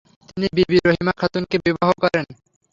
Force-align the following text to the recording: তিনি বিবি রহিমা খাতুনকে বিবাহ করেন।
তিনি 0.29 0.47
বিবি 0.57 0.77
রহিমা 0.79 1.13
খাতুনকে 1.19 1.57
বিবাহ 1.65 1.89
করেন। 2.03 2.25